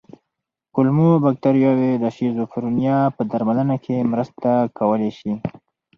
[0.73, 5.33] کولمو بکتریاوې د شیزوفرینیا په درملنه کې مرسته کولی شي.